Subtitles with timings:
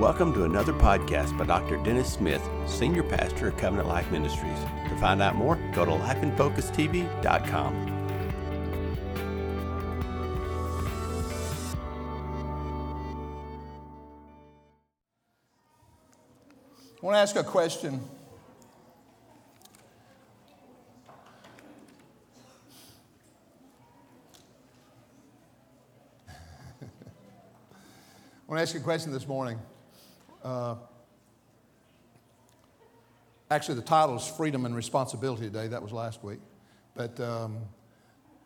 [0.00, 1.76] Welcome to another podcast by Dr.
[1.76, 4.58] Dennis Smith, Senior Pastor of Covenant Life Ministries.
[4.88, 7.74] To find out more, go to lifeinfocustv.com.
[17.02, 18.00] I want to ask a question.
[26.80, 26.86] I
[28.48, 29.58] want to ask you a question this morning.
[30.42, 30.76] Uh,
[33.50, 35.68] actually, the title is Freedom and Responsibility today.
[35.68, 36.40] That was last week.
[36.94, 37.58] But um,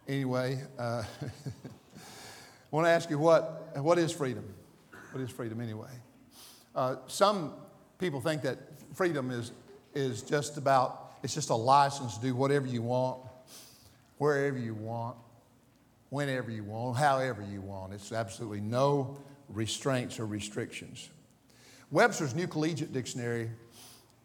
[0.08, 1.26] anyway, uh, I
[2.70, 4.44] want to ask you what, what is freedom?
[5.12, 5.90] What is freedom anyway?
[6.74, 7.52] Uh, some
[7.98, 8.58] people think that
[8.94, 9.52] freedom is,
[9.94, 13.20] is just about, it's just a license to do whatever you want,
[14.18, 15.16] wherever you want,
[16.10, 17.92] whenever you want, however you want.
[17.92, 19.16] It's absolutely no
[19.48, 21.10] restraints or restrictions.
[21.94, 23.48] Webster's New Collegiate Dictionary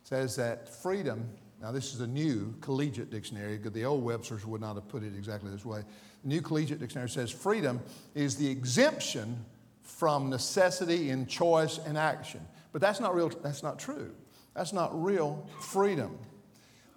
[0.01, 1.29] says that freedom,
[1.61, 5.03] now this is a new collegiate dictionary, because the old Webster's would not have put
[5.03, 5.83] it exactly this way.
[6.23, 7.79] The New Collegiate Dictionary says freedom
[8.15, 9.45] is the exemption
[9.83, 12.41] from necessity in choice and action.
[12.71, 14.15] But that's not real, that's not true.
[14.55, 16.17] That's not real freedom.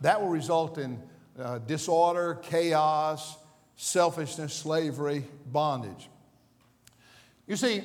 [0.00, 1.02] That will result in
[1.38, 3.36] uh, disorder, chaos,
[3.76, 6.08] selfishness, slavery, bondage.
[7.52, 7.82] You see,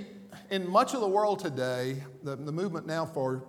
[0.50, 3.44] in much of the world today, the, the movement now for,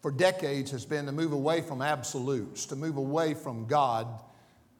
[0.00, 4.22] for decades has been to move away from absolutes, to move away from God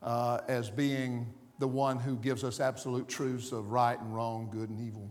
[0.01, 1.27] uh, as being
[1.59, 5.11] the one who gives us absolute truths of right and wrong, good and evil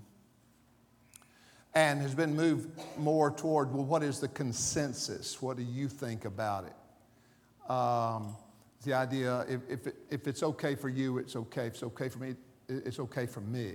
[1.75, 5.41] and has been moved more toward well, what is the consensus?
[5.41, 7.69] What do you think about it?
[7.69, 8.38] Um,
[8.85, 11.66] the idea if, if, it, if, it's okay for you, it's okay.
[11.66, 12.35] If it's okay for me,
[12.69, 13.73] it's okay for me.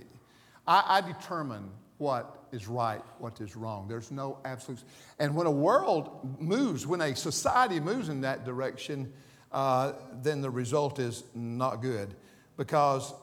[0.69, 3.87] I, I determine what is right, what is wrong.
[3.87, 4.85] There's no absolutes.
[5.17, 9.11] And when a world moves, when a society moves in that direction,
[9.51, 12.15] uh, then the result is not good
[12.55, 13.13] because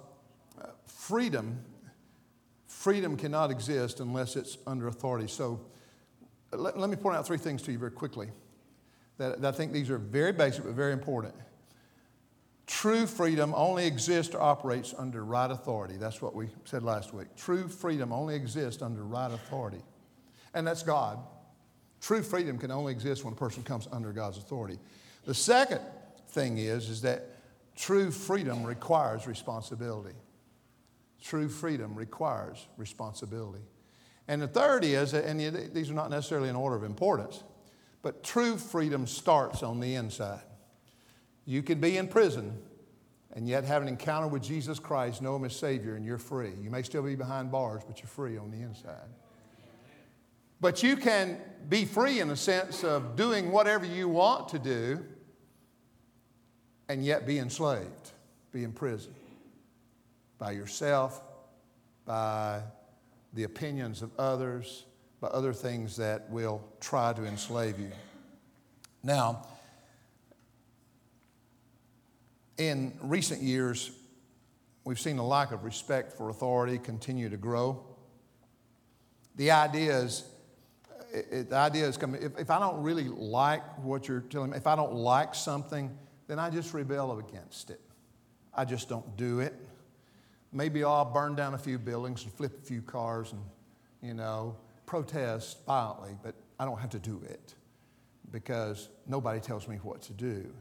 [0.60, 1.64] uh, freedom
[2.66, 5.26] freedom cannot exist unless it's under authority.
[5.26, 5.60] So
[6.52, 8.28] let, let me point out three things to you very quickly
[9.18, 11.34] that, that I think these are very basic but very important.
[12.66, 15.96] True freedom only exists or operates under right authority.
[15.96, 17.28] That's what we said last week.
[17.36, 19.82] True freedom only exists under right authority.
[20.52, 21.18] And that's God.
[22.00, 24.78] True freedom can only exist when a person comes under God's authority.
[25.24, 25.80] The second
[26.28, 27.36] thing is, is that
[27.76, 30.14] true freedom requires responsibility.
[31.22, 33.64] True freedom requires responsibility.
[34.28, 35.40] And the third is, and
[35.72, 37.44] these are not necessarily in order of importance,
[38.02, 40.42] but true freedom starts on the inside.
[41.46, 42.58] You can be in prison
[43.32, 46.52] and yet have an encounter with Jesus Christ, know Him as Savior, and you're free.
[46.60, 49.08] You may still be behind bars, but you're free on the inside.
[50.60, 55.04] But you can be free in the sense of doing whatever you want to do
[56.88, 58.12] and yet be enslaved,
[58.52, 59.14] be in prison
[60.38, 61.22] by yourself,
[62.06, 62.62] by
[63.34, 64.86] the opinions of others,
[65.20, 67.90] by other things that will try to enslave you.
[69.02, 69.46] Now,
[72.58, 73.90] in recent years,
[74.84, 77.84] we've seen a lack of respect for authority continue to grow.
[79.36, 80.24] The idea is,
[81.12, 84.56] it, the idea is coming, if, if I don't really like what you're telling me,
[84.56, 85.96] if I don't like something,
[86.26, 87.80] then I just rebel against it.
[88.54, 89.54] I just don't do it
[90.56, 93.42] maybe I'll burn down a few buildings and flip a few cars and,
[94.02, 94.56] you know,
[94.86, 97.54] protest violently, but I don't have to do it
[98.32, 100.52] because nobody tells me what to do.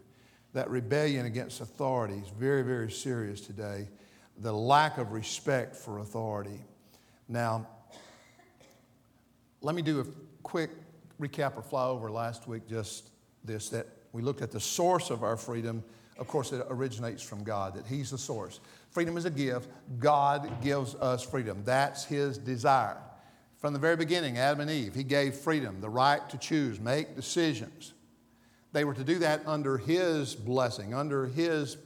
[0.56, 3.90] That rebellion against authority is very, very serious today.
[4.38, 6.62] The lack of respect for authority.
[7.28, 7.68] Now,
[9.60, 10.06] let me do a
[10.44, 10.70] quick
[11.20, 13.10] recap or flyover last week, just
[13.44, 15.84] this that we looked at the source of our freedom.
[16.18, 18.62] Of course, it originates from God, that He's the source.
[18.92, 19.68] Freedom is a gift.
[20.00, 21.64] God gives us freedom.
[21.66, 23.02] That's His desire.
[23.58, 27.14] From the very beginning, Adam and Eve, He gave freedom, the right to choose, make
[27.14, 27.91] decisions.
[28.76, 31.78] They were to do that under His blessing, under His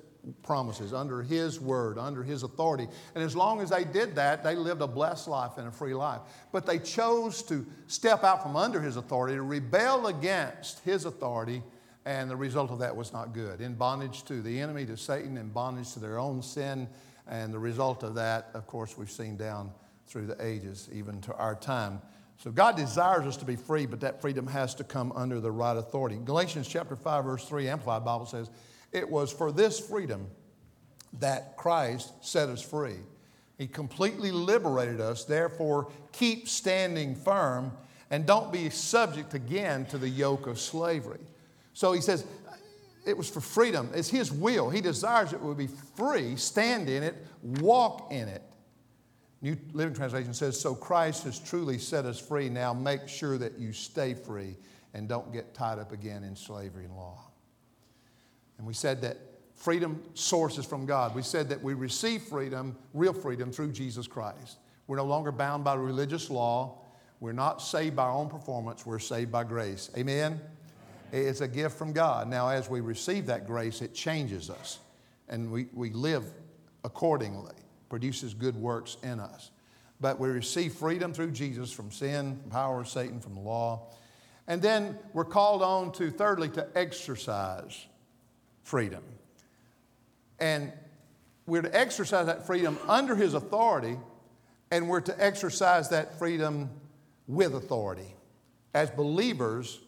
[0.41, 2.87] promises, under His word, under His authority.
[3.13, 5.93] And as long as they did that, they lived a blessed life and a free
[5.93, 6.21] life.
[6.51, 11.61] But they chose to step out from under His authority, to rebel against His authority
[12.05, 13.61] and the result of that was not good.
[13.61, 16.87] In bondage to the enemy, to Satan, in bondage to their own sin.
[17.27, 19.71] And the result of that, of course, we've seen down
[20.07, 22.01] through the ages, even to our time.
[22.39, 25.51] So God desires us to be free, but that freedom has to come under the
[25.51, 26.17] right authority.
[26.23, 28.49] Galatians chapter 5, verse 3, Amplified Bible says,
[28.93, 30.25] It was for this freedom
[31.19, 32.95] that Christ set us free.
[33.57, 37.73] He completely liberated us, therefore, keep standing firm
[38.09, 41.19] And don't be subject again to the yoke of slavery.
[41.73, 42.25] So he says,
[43.05, 43.89] it was for freedom.
[43.93, 44.69] It's his will.
[44.69, 46.35] He desires it will be free.
[46.35, 48.43] Stand in it, walk in it.
[49.41, 52.49] New Living Translation says, So Christ has truly set us free.
[52.49, 54.55] Now make sure that you stay free
[54.93, 57.19] and don't get tied up again in slavery and law.
[58.57, 59.17] And we said that
[59.55, 61.15] freedom sources from God.
[61.15, 64.57] We said that we receive freedom, real freedom, through Jesus Christ.
[64.87, 66.79] We're no longer bound by religious law.
[67.19, 68.85] We're not saved by our own performance.
[68.85, 69.89] We're saved by grace.
[69.97, 70.39] Amen?
[71.11, 72.27] It's a gift from God.
[72.27, 74.79] Now, as we receive that grace, it changes us
[75.29, 76.25] and we, we live
[76.83, 77.55] accordingly,
[77.89, 79.51] produces good works in us.
[79.99, 83.87] But we receive freedom through Jesus from sin, from power of Satan, from the law.
[84.47, 87.85] And then we're called on to, thirdly, to exercise
[88.63, 89.03] freedom.
[90.39, 90.71] And
[91.45, 93.97] we're to exercise that freedom under His authority,
[94.71, 96.69] and we're to exercise that freedom
[97.27, 98.15] with authority.
[98.73, 99.79] As believers,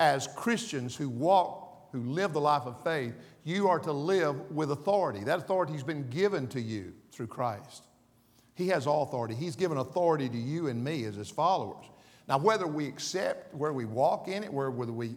[0.00, 1.57] as Christians who walk,
[1.92, 3.14] who live the life of faith,
[3.44, 5.24] you are to live with authority.
[5.24, 7.84] That authority has been given to you through Christ.
[8.54, 9.34] He has all authority.
[9.34, 11.86] He's given authority to you and me as His followers.
[12.28, 15.16] Now, whether we accept, where we walk in it, whether we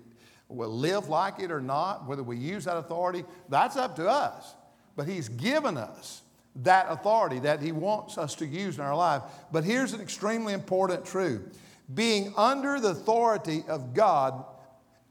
[0.50, 4.56] live like it or not, whether we use that authority, that's up to us.
[4.95, 6.21] But He's given us
[6.57, 9.24] that authority that He wants us to use in our life.
[9.51, 11.59] But here's an extremely important truth
[11.94, 14.45] being under the authority of God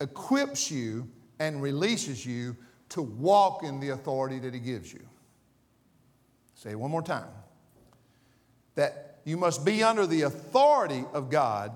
[0.00, 1.08] equips you
[1.40, 2.56] and releases you
[2.90, 5.00] to walk in the authority that He gives you.
[6.54, 7.30] Say one more time.
[8.74, 11.72] That you must be under the authority of God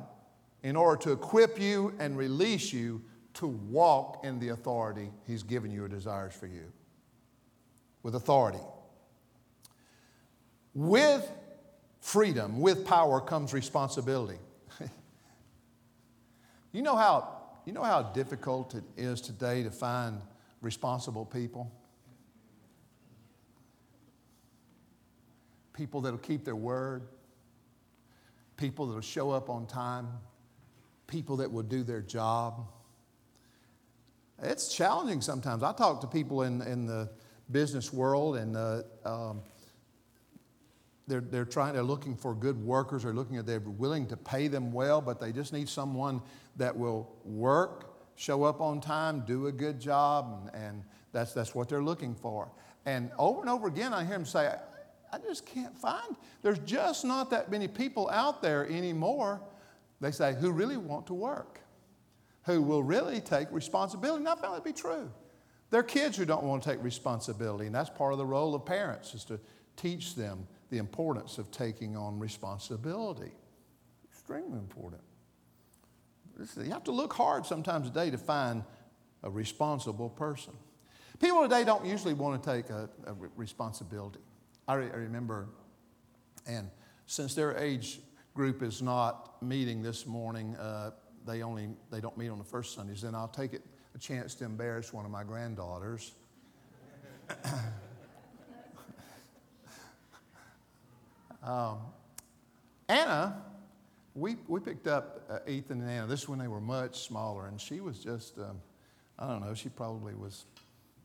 [0.63, 3.03] in order to equip you and release you
[3.35, 6.71] to walk in the authority He's given you or desires for you.
[8.03, 8.61] With authority.
[10.75, 11.29] With
[12.01, 14.39] freedom, with power comes responsibility.
[16.73, 17.34] you know how
[17.67, 20.21] you know how difficult it is today to find
[20.61, 21.73] responsible people?
[25.73, 27.03] People that'll keep their word,
[28.57, 30.09] people that'll show up on time,
[31.07, 32.67] people that will do their job.
[34.43, 35.63] It's challenging sometimes.
[35.63, 37.11] I talk to people in, in the
[37.51, 39.43] business world and uh, um,
[41.07, 43.03] they're, they're trying, they're looking for good workers.
[43.03, 46.23] They're looking at, they're willing to pay them well, but they just need someone
[46.57, 51.55] that will work, show up on time, do a good job, and, and that's, that's
[51.55, 52.51] what they're looking for.
[52.87, 54.53] And over and over again, I hear them say,
[55.13, 59.41] I just can't find, there's just not that many people out there anymore,
[60.01, 61.61] they say, who really want to work,
[62.45, 64.21] who will really take responsibility.
[64.21, 65.11] And I found that to be true.
[65.71, 68.55] There are kids who don't want to take responsibility, and that's part of the role
[68.55, 69.41] of parents, is to
[69.77, 73.31] teach them the importance of taking on responsibility.
[74.11, 75.03] Extremely important.
[76.57, 78.65] You have to look hard sometimes today to find
[79.23, 80.53] a responsible person.
[81.21, 84.19] People today don't usually want to take a, a responsibility.
[84.67, 85.47] I, re- I remember,
[86.45, 86.69] and
[87.07, 88.01] since their age
[88.35, 90.91] group is not meeting this morning, uh,
[91.25, 93.03] they only they don't meet on the first Sundays.
[93.03, 93.63] Then I'll take it
[93.95, 96.15] a chance to embarrass one of my granddaughters.
[101.45, 101.79] Um,
[102.89, 103.43] Anna
[104.15, 106.07] we, we picked up uh, Ethan and Anna.
[106.07, 108.61] This is when they were much smaller, and she was just, um,
[109.19, 110.47] I don't know, she probably was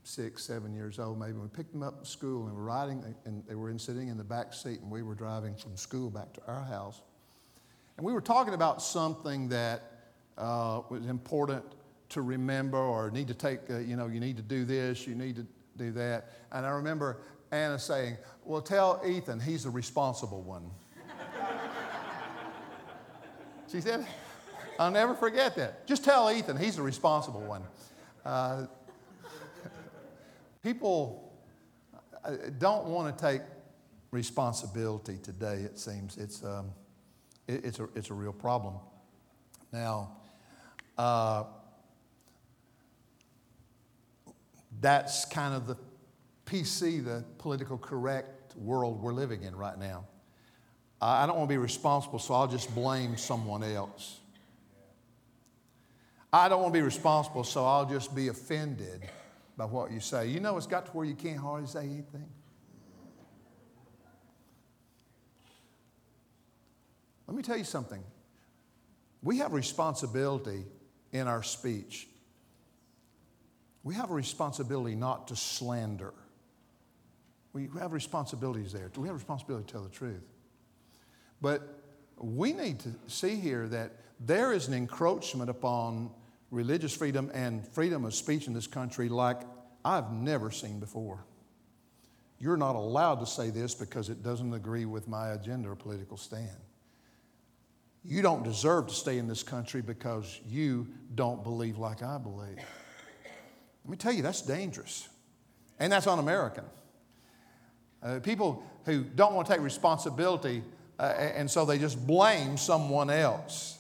[0.04, 1.34] six, seven years old maybe.
[1.34, 4.10] We picked them up from school and we were riding, and they were in, sitting
[4.10, 7.02] in the back seat, and we were driving from school back to our house.
[7.98, 9.82] And we were talking about something that
[10.38, 11.66] uh, was important
[12.10, 15.16] to remember or need to take, uh, you know, you need to do this, you
[15.16, 15.46] need to
[15.78, 16.32] do that.
[16.52, 20.70] And I remember Anna saying, Well, tell Ethan he's the responsible one.
[23.72, 24.06] She said,
[24.80, 25.86] I'll never forget that.
[25.86, 27.62] Just tell Ethan, he's the responsible one.
[28.26, 28.66] Uh,
[30.64, 31.32] people
[32.24, 33.42] uh, don't want to take
[34.12, 36.18] responsibility today, it seems.
[36.18, 36.72] It's, um,
[37.48, 38.76] it, it's, a, it's a real problem.
[39.72, 40.18] Now,
[40.98, 41.44] uh,
[44.82, 45.76] that's kind of the
[46.50, 50.06] PC, the political correct world we're living in right now.
[51.02, 54.20] I don't want to be responsible, so I'll just blame someone else.
[56.34, 59.02] I don't want to be responsible, so I'll just be offended
[59.58, 60.28] by what you say.
[60.28, 62.28] You know, it's got to where you can't hardly say anything.
[67.28, 68.04] Let me tell you something.
[69.22, 70.66] We have responsibility
[71.12, 72.08] in our speech.
[73.84, 76.14] We have a responsibility not to slander.
[77.54, 78.92] We have responsibilities there.
[78.96, 80.24] We have responsibility to tell the truth.
[81.42, 81.82] But
[82.18, 86.12] we need to see here that there is an encroachment upon
[86.52, 89.42] religious freedom and freedom of speech in this country like
[89.86, 91.24] I've never seen before.
[92.40, 96.18] You're not allowed to say this because it doesn't agree with my agenda or political
[96.18, 96.50] stand.
[98.06, 102.58] You don't deserve to stay in this country because you don't believe like I believe.
[103.84, 105.08] Let me tell you, that's dangerous.
[105.80, 106.64] And that's un American.
[108.02, 110.64] Uh, people who don't want to take responsibility,
[111.00, 113.78] uh, and so they just blame someone else,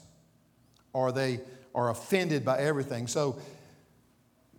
[0.93, 1.39] or they
[1.73, 3.07] are offended by everything.
[3.07, 3.39] So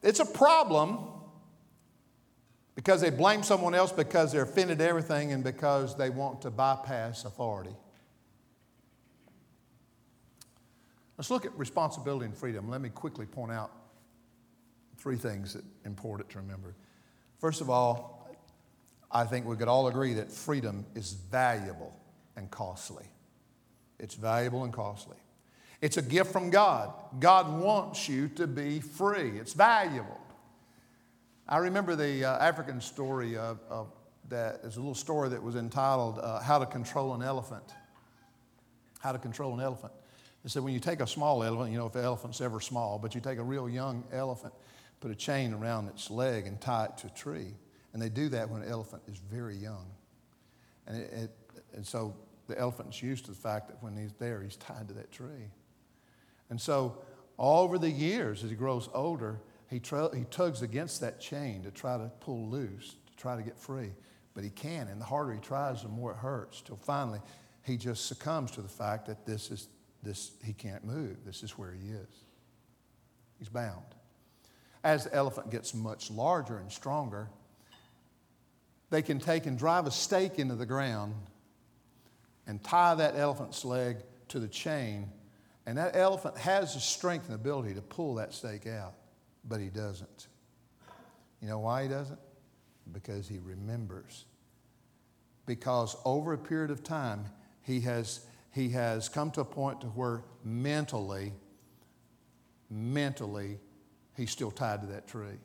[0.02, 0.98] it's a problem
[2.74, 6.50] because they blame someone else because they're offended at everything and because they want to
[6.50, 7.74] bypass authority.
[11.18, 12.70] Let's look at responsibility and freedom.
[12.70, 13.70] Let me quickly point out
[14.96, 16.74] three things that important to remember.
[17.38, 18.19] First of all,
[19.12, 21.94] I think we could all agree that freedom is valuable
[22.36, 23.06] and costly.
[23.98, 25.16] It's valuable and costly.
[25.80, 26.92] It's a gift from God.
[27.18, 29.38] God wants you to be free.
[29.38, 30.20] It's valuable.
[31.48, 33.88] I remember the uh, African story of, of
[34.28, 34.62] that.
[34.62, 37.64] There's a little story that was entitled uh, How to Control an Elephant.
[39.00, 39.92] How to Control an Elephant.
[40.44, 42.98] It said when you take a small elephant, you know if the elephant's ever small,
[42.98, 44.54] but you take a real young elephant,
[45.00, 47.54] put a chain around its leg and tie it to a tree.
[47.92, 49.86] And they do that when an elephant is very young.
[50.86, 51.30] And, it, it,
[51.74, 52.14] and so
[52.46, 55.50] the elephant's used to the fact that when he's there, he's tied to that tree.
[56.50, 56.98] And so
[57.36, 61.62] all over the years, as he grows older, he, tra- he tugs against that chain
[61.62, 63.90] to try to pull loose, to try to get free.
[64.34, 67.20] But he can, and the harder he tries, the more it hurts, till finally
[67.62, 69.68] he just succumbs to the fact that this is
[70.02, 71.24] this he can't move.
[71.24, 72.24] This is where he is.
[73.38, 73.84] He's bound.
[74.82, 77.28] As the elephant gets much larger and stronger,
[78.90, 81.14] they can take and drive a stake into the ground
[82.46, 85.08] and tie that elephant's leg to the chain,
[85.66, 88.94] and that elephant has the strength and ability to pull that stake out,
[89.44, 90.26] but he doesn't.
[91.40, 92.18] You know why he doesn't?
[92.92, 94.24] Because he remembers.
[95.46, 97.26] Because over a period of time,
[97.62, 98.20] he has
[98.52, 101.32] he has come to a point to where mentally,
[102.68, 103.58] mentally,
[104.16, 105.38] he's still tied to that tree.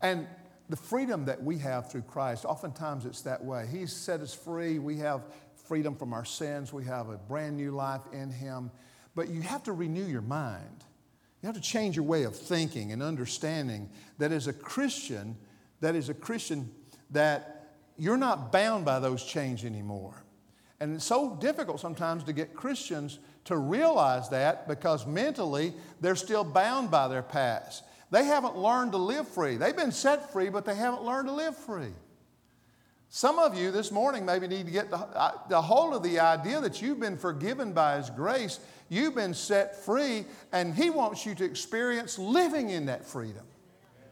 [0.00, 0.26] And
[0.68, 3.66] the freedom that we have through Christ, oftentimes it's that way.
[3.70, 4.78] He's set us free.
[4.78, 5.22] We have
[5.66, 6.72] freedom from our sins.
[6.72, 8.70] We have a brand new life in Him.
[9.14, 10.84] But you have to renew your mind.
[11.42, 15.36] You have to change your way of thinking and understanding that as a Christian,
[15.80, 16.70] that is a Christian
[17.10, 20.24] that you're not bound by those chains anymore.
[20.80, 26.44] And it's so difficult sometimes to get Christians to realize that because mentally they're still
[26.44, 27.84] bound by their past.
[28.10, 29.56] They haven't learned to live free.
[29.56, 31.92] They've been set free, but they haven't learned to live free.
[33.08, 36.18] Some of you this morning maybe need to get the, uh, the hold of the
[36.18, 41.24] idea that you've been forgiven by His grace, you've been set free, and He wants
[41.24, 43.44] you to experience living in that freedom.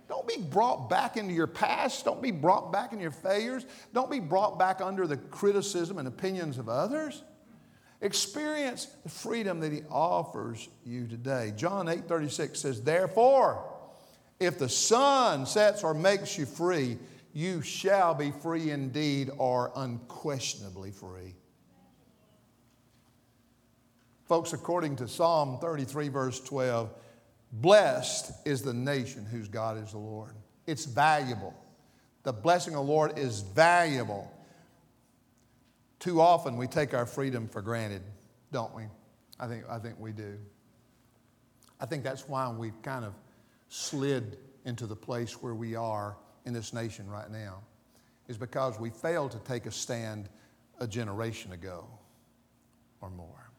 [0.08, 2.04] Don't be brought back into your past.
[2.04, 3.64] Don't be brought back in your failures.
[3.92, 7.22] Don't be brought back under the criticism and opinions of others.
[8.00, 11.52] Experience the freedom that he offers you today.
[11.56, 13.73] John 8 36 says, Therefore,
[14.44, 16.98] if the Son sets or makes you free,
[17.32, 21.34] you shall be free indeed or unquestionably free.
[24.26, 26.90] Folks, according to Psalm 33, verse 12,
[27.52, 30.34] Blessed is the nation whose God is the Lord.
[30.66, 31.54] It's valuable.
[32.22, 34.32] The blessing of the Lord is valuable.
[35.98, 38.02] Too often we take our freedom for granted,
[38.50, 38.84] don't we?
[39.38, 40.38] I think, I think we do.
[41.80, 43.14] I think that's why we've kind of
[43.74, 46.16] slid into the place where we are
[46.46, 47.58] in this nation right now,
[48.28, 50.28] is because we failed to take a stand
[50.78, 51.88] a generation ago
[53.00, 53.50] or more.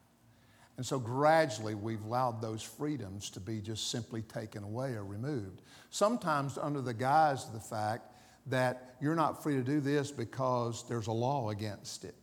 [0.77, 5.61] And so gradually we've allowed those freedoms to be just simply taken away or removed.
[5.89, 8.13] Sometimes under the guise of the fact
[8.47, 12.15] that you're not free to do this because there's a law against it.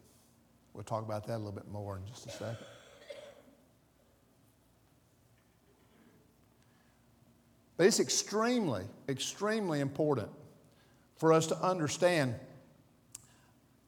[0.72, 2.56] We'll talk about that a little bit more in just a second.
[7.85, 10.29] It's extremely, extremely important
[11.17, 12.35] for us to understand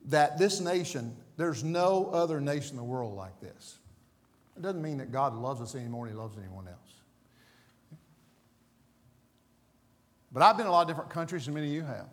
[0.07, 3.79] that this nation, there's no other nation in the world like this.
[4.57, 6.79] It doesn't mean that God loves us any more than He loves anyone else.
[10.33, 12.09] But I've been in a lot of different countries than many of you have.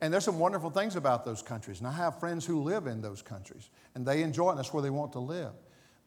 [0.00, 1.78] And there's some wonderful things about those countries.
[1.78, 4.72] And I have friends who live in those countries, and they enjoy it, and that's
[4.72, 5.52] where they want to live.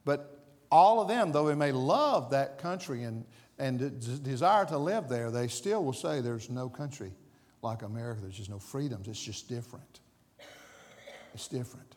[0.03, 3.25] But all of them, though they may love that country and,
[3.60, 7.12] and the desire to live there, they still will say there's no country
[7.62, 8.22] like America.
[8.22, 9.07] There's just no freedoms.
[9.07, 10.00] It's just different.
[11.33, 11.95] It's different.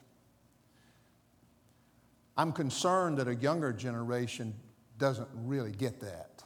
[2.37, 4.53] I'm concerned that a younger generation
[4.99, 6.43] doesn't really get that.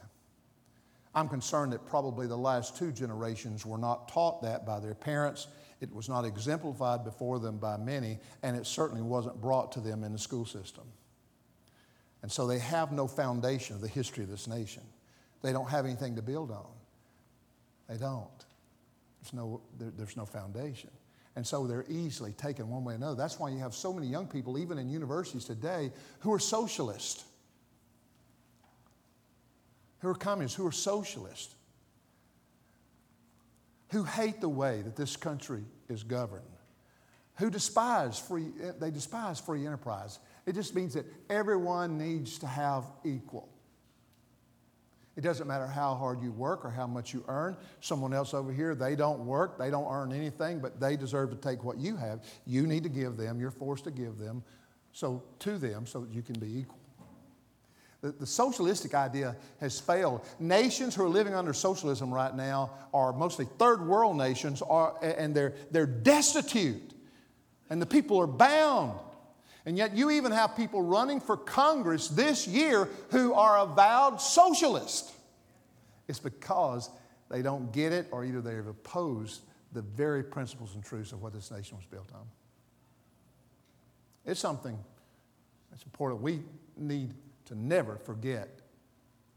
[1.14, 5.46] I'm concerned that probably the last two generations were not taught that by their parents.
[5.80, 10.04] It was not exemplified before them by many, and it certainly wasn't brought to them
[10.04, 10.84] in the school system.
[12.22, 14.84] And so they have no foundation of the history of this nation.
[15.42, 16.66] They don't have anything to build on.
[17.88, 18.28] They don't.
[19.20, 20.90] There's no, there, there's no foundation.
[21.34, 23.16] And so they're easily taken one way or another.
[23.16, 27.24] That's why you have so many young people, even in universities today, who are socialists,
[30.00, 31.54] who are communists, who are socialists,
[33.90, 36.44] who hate the way that this country is governed,
[37.36, 40.18] who despise free, they despise free enterprise.
[40.46, 43.48] It just means that everyone needs to have equal.
[45.14, 47.56] It doesn't matter how hard you work or how much you earn.
[47.80, 51.36] Someone else over here, they don't work, they don't earn anything, but they deserve to
[51.36, 52.24] take what you have.
[52.46, 54.42] You need to give them, you're forced to give them
[54.92, 56.78] so to them so that you can be equal.
[58.00, 60.26] The, the socialistic idea has failed.
[60.38, 65.34] Nations who are living under socialism right now are mostly third world nations, are, and
[65.34, 66.94] they're, they're destitute,
[67.70, 68.98] and the people are bound.
[69.64, 75.12] And yet, you even have people running for Congress this year who are avowed socialists.
[76.08, 76.90] It's because
[77.30, 79.42] they don't get it, or either they have opposed
[79.72, 82.26] the very principles and truths of what this nation was built on.
[84.26, 84.76] It's something
[85.70, 86.20] that's important.
[86.20, 86.42] We
[86.76, 87.14] need
[87.46, 88.48] to never forget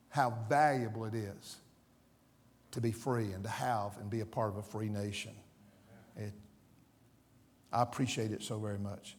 [0.10, 1.58] how valuable it is
[2.72, 5.32] to be free and to have and be a part of a free nation.
[6.18, 6.34] It,
[7.72, 9.16] I appreciate it so very much.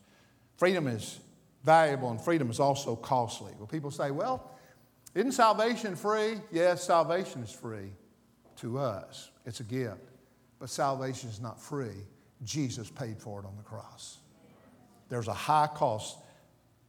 [0.57, 1.21] Freedom is
[1.65, 3.53] valuable and freedom is also costly.
[3.59, 4.51] Well, people say, well,
[5.15, 6.37] isn't salvation free?
[6.51, 7.91] Yes, salvation is free
[8.57, 10.01] to us, it's a gift.
[10.59, 12.07] But salvation is not free.
[12.43, 14.19] Jesus paid for it on the cross.
[15.09, 16.19] There's a high cost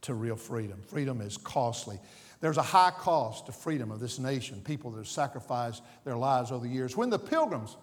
[0.02, 0.80] to real freedom.
[0.86, 1.98] Freedom is costly.
[2.40, 6.50] There's a high cost to freedom of this nation, people that have sacrificed their lives
[6.50, 6.96] over the years.
[6.96, 7.76] When the pilgrims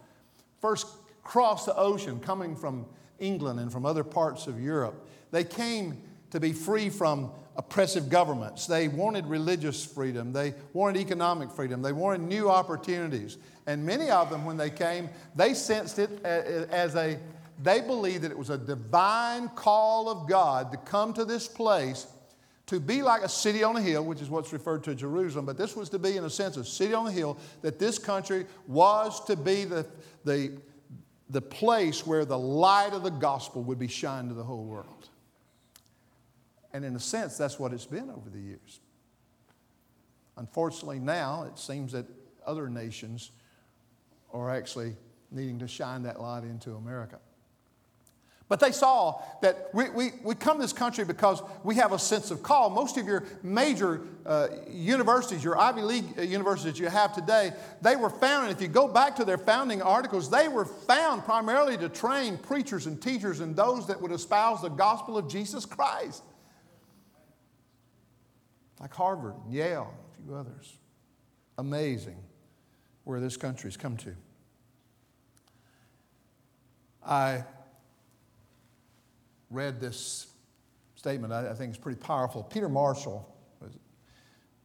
[0.61, 0.87] first
[1.23, 2.85] crossed the ocean coming from
[3.19, 6.01] England and from other parts of Europe, they came
[6.31, 8.67] to be free from oppressive governments.
[8.67, 10.33] They wanted religious freedom.
[10.33, 11.81] They wanted economic freedom.
[11.81, 13.37] They wanted new opportunities.
[13.67, 17.17] And many of them, when they came, they sensed it as a,
[17.63, 22.07] they believed that it was a divine call of God to come to this place
[22.67, 25.57] to be like a city on a hill, which is what's referred to Jerusalem, but
[25.57, 28.45] this was to be, in a sense, a city on a hill, that this country
[28.67, 29.85] was to be the,
[30.23, 30.57] the,
[31.29, 35.09] the place where the light of the gospel would be shined to the whole world.
[36.73, 38.79] And in a sense, that's what it's been over the years.
[40.37, 42.05] Unfortunately, now it seems that
[42.45, 43.31] other nations
[44.33, 44.95] are actually
[45.31, 47.19] needing to shine that light into America.
[48.47, 51.99] But they saw that we, we, we come to this country because we have a
[51.99, 52.69] sense of call.
[52.69, 57.95] Most of your major uh, universities, your Ivy League uh, universities you have today, they
[57.95, 61.89] were founded, if you go back to their founding articles, they were found primarily to
[61.89, 66.21] train preachers and teachers and those that would espouse the gospel of Jesus Christ
[68.79, 70.77] like Harvard, Yale, a few others.
[71.57, 72.17] Amazing
[73.05, 74.15] where this country's come to.
[77.03, 77.43] I
[79.49, 80.27] read this
[80.95, 82.43] statement, I, I think it's pretty powerful.
[82.43, 83.27] Peter Marshall
[83.61, 83.71] was,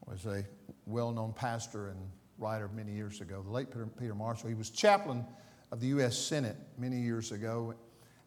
[0.06, 0.44] was a
[0.86, 1.98] well known pastor and
[2.38, 4.48] writer many years ago, the late Peter, Peter Marshall.
[4.48, 5.24] He was chaplain
[5.72, 6.16] of the U.S.
[6.16, 7.74] Senate many years ago.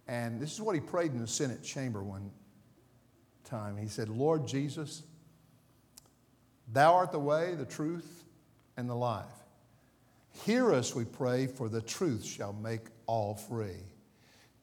[0.08, 2.30] And this is what he prayed in the Senate chamber one
[3.44, 3.78] time.
[3.78, 5.04] He said, Lord Jesus,
[6.72, 8.24] Thou art the way, the truth,
[8.78, 9.26] and the life.
[10.46, 13.78] Hear us, we pray, for the truth shall make all free.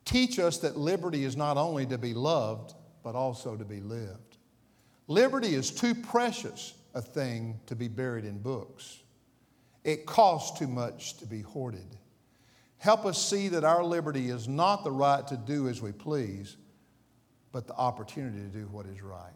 [0.04, 4.38] Teach us that liberty is not only to be loved, but also to be lived.
[5.06, 9.00] Liberty is too precious a thing to be buried in books.
[9.84, 11.96] It costs too much to be hoarded.
[12.78, 16.56] Help us see that our liberty is not the right to do as we please,
[17.52, 19.32] but the opportunity to do what is right.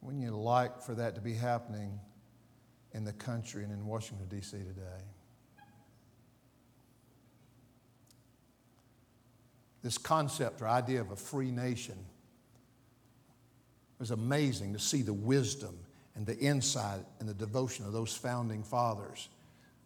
[0.00, 2.00] Wouldn't you like for that to be happening
[2.92, 4.56] in the country and in Washington, D.C.
[4.56, 5.04] today?
[9.82, 11.96] This concept or idea of a free nation
[13.94, 15.78] It was amazing to see the wisdom
[16.14, 19.28] and the insight and the devotion of those founding fathers.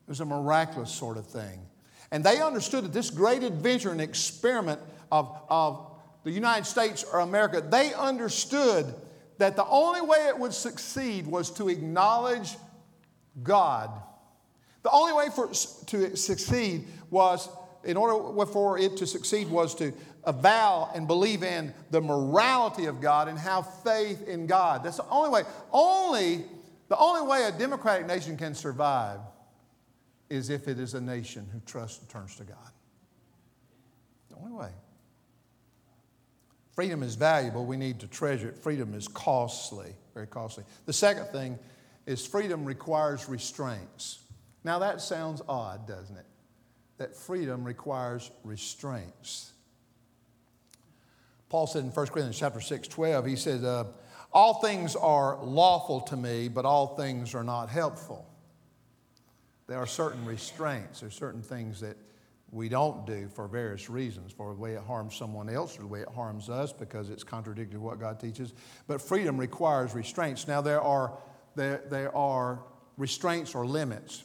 [0.06, 1.60] It was a miraculous sort of thing.
[2.10, 4.80] And they understood that this great adventure and experiment
[5.10, 5.90] of, of
[6.22, 8.94] the United States or America, they understood
[9.38, 12.56] that the only way it would succeed was to acknowledge
[13.42, 13.90] God.
[14.82, 17.48] The only way for to succeed was
[17.84, 19.92] in order for it to succeed was to
[20.24, 24.82] avow and believe in the morality of God and have faith in God.
[24.84, 25.42] That's the only way.
[25.72, 26.44] Only
[26.88, 29.20] the only way a democratic nation can survive
[30.28, 32.70] is if it is a nation who trusts and turns to God.
[34.30, 34.70] The only way.
[36.72, 37.64] Freedom is valuable.
[37.66, 38.58] We need to treasure it.
[38.58, 40.64] Freedom is costly, very costly.
[40.86, 41.58] The second thing
[42.06, 44.18] is freedom requires restraints.
[44.64, 46.26] Now that sounds odd, doesn't it?
[46.98, 49.52] That freedom requires restraints.
[51.48, 53.84] Paul said in 1 Corinthians chapter 6, 12, he said, uh,
[54.32, 58.28] All things are lawful to me, but all things are not helpful.
[59.66, 61.96] There are certain restraints, there are certain things that
[62.50, 65.88] we don't do for various reasons, for the way it harms someone else or the
[65.88, 68.52] way it harms us because it's contradictory to what God teaches.
[68.86, 70.46] But freedom requires restraints.
[70.46, 71.18] Now, there are,
[71.56, 72.60] there, there are
[72.96, 74.22] restraints or limits.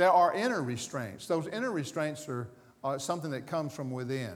[0.00, 1.26] There are inner restraints.
[1.26, 2.48] Those inner restraints are
[2.82, 4.32] uh, something that comes from within.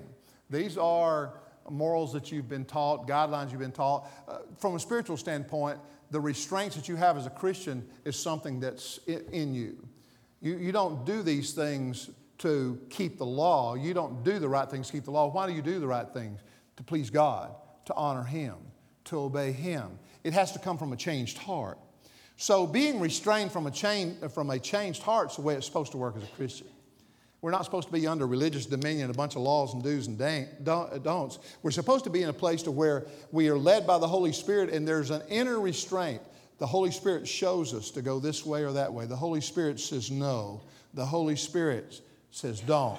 [0.50, 4.06] These are morals that you've been taught, guidelines you've been taught.
[4.28, 5.78] Uh, from a spiritual standpoint,
[6.10, 9.88] the restraints that you have as a Christian is something that's in you.
[10.42, 13.74] You, you don't do these things to keep the law.
[13.74, 15.30] You don't do the right things to keep the law.
[15.30, 16.40] Why do you do the right things?
[16.76, 17.54] To please God,
[17.86, 18.56] to honor Him,
[19.04, 19.98] to obey Him.
[20.24, 21.78] It has to come from a changed heart.
[22.36, 25.92] So being restrained from a, chain, from a changed heart is the way it's supposed
[25.92, 26.66] to work as a Christian.
[27.40, 30.20] We're not supposed to be under religious dominion, a bunch of laws and do's and
[30.20, 31.38] uh, don'ts.
[31.62, 34.32] We're supposed to be in a place to where we are led by the Holy
[34.32, 36.22] Spirit and there's an inner restraint.
[36.58, 39.04] The Holy Spirit shows us to go this way or that way.
[39.04, 40.62] The Holy Spirit says no.
[40.94, 42.98] The Holy Spirit says don't.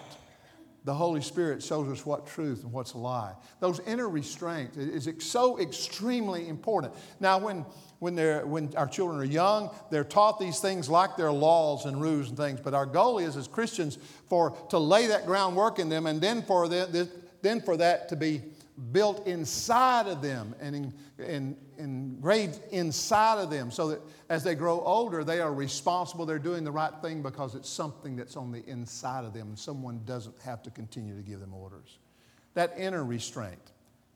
[0.86, 3.34] The Holy Spirit shows us what truth and what's a lie.
[3.60, 6.94] Those inner restraints is so extremely important.
[7.20, 7.66] Now, when
[8.00, 12.02] when, they're, when our children are young, they're taught these things like their laws and
[12.02, 12.60] rules and things.
[12.60, 16.44] But our goal is, as Christians, for to lay that groundwork in them, and then
[16.44, 17.10] for, the,
[17.42, 18.44] then for that to be
[18.92, 24.56] built inside of them and in, in, engraved inside of them, so that as they
[24.56, 26.26] grow older, they are responsible.
[26.26, 29.60] They're doing the right thing because it's something that's on the inside of them, and
[29.60, 32.00] someone doesn't have to continue to give them orders.
[32.54, 33.72] That inner restraint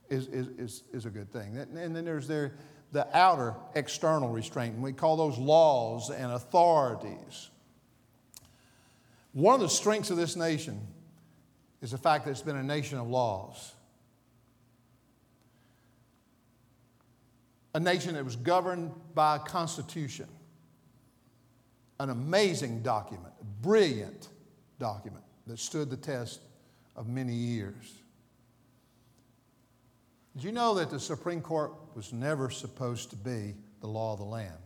[0.10, 1.58] is, is, is, is a good thing.
[1.58, 2.54] And then there's their
[2.92, 4.74] the outer external restraint.
[4.76, 7.50] And we call those laws and authorities.
[9.34, 10.80] One of the strengths of this nation
[11.82, 13.74] is the fact that it's been a nation of laws.
[17.74, 20.28] A nation that was governed by a constitution.
[22.00, 24.30] An amazing document, a brilliant
[24.80, 26.40] document that stood the test
[26.96, 27.94] of many years.
[30.36, 34.20] Did you know that the Supreme Court was never supposed to be the law of
[34.20, 34.58] the land?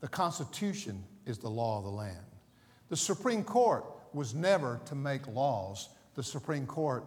[0.00, 2.16] The Constitution is the law of the land.
[2.88, 7.04] The Supreme Court was never to make laws, the Supreme Court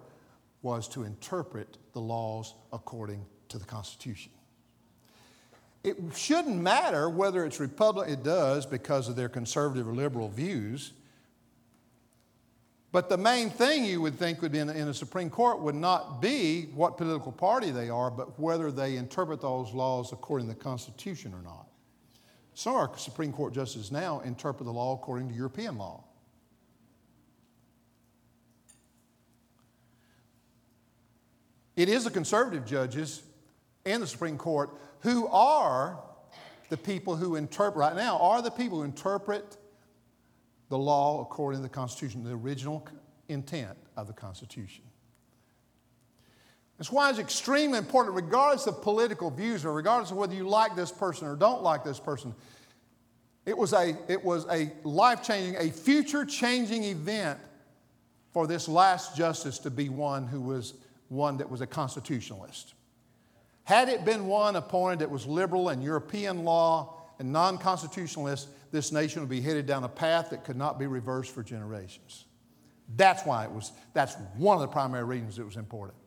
[0.64, 4.32] was to interpret the laws according to the Constitution.
[5.84, 10.94] It shouldn't matter whether it's Republican, it does because of their conservative or liberal views.
[12.94, 15.76] But the main thing you would think would be in, in the Supreme Court would
[15.76, 20.54] not be what political party they are, but whether they interpret those laws according to
[20.54, 21.68] the Constitution or not.
[22.54, 26.04] Some of our Supreme Court justices now interpret the law according to European law.
[31.76, 33.24] It is the conservative judges
[33.86, 36.00] in the Supreme Court who are
[36.70, 39.58] the people who interpret, right now, are the people who interpret
[40.70, 42.88] the law according to the Constitution, the original
[43.28, 44.84] intent of the Constitution.
[46.78, 50.76] That's why it's extremely important, regardless of political views or regardless of whether you like
[50.76, 52.34] this person or don't like this person.
[53.46, 57.40] It was a, it was a life changing, a future changing event
[58.32, 60.74] for this last justice to be one who was
[61.14, 62.74] one that was a constitutionalist.
[63.64, 68.92] Had it been one appointed that was liberal and European law and non constitutionalist, this
[68.92, 72.26] nation would be headed down a path that could not be reversed for generations.
[72.96, 75.98] That's why it was, that's one of the primary reasons it was important.